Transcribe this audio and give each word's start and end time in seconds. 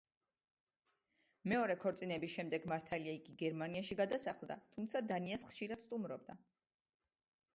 მეორე 1.51 1.73
ქორწინების 1.83 2.31
შემდეგ 2.37 2.63
მართალია 2.71 3.13
იგი 3.19 3.35
გერმანიაში 3.43 3.97
გადასახლდა, 4.01 4.57
თუმცა 4.77 5.03
დანიას 5.11 5.45
ხშირად 5.51 5.85
სტუმრობდა. 5.87 6.37